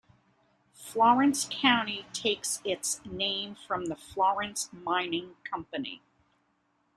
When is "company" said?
5.43-6.01